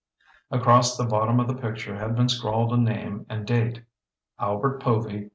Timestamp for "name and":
2.77-3.45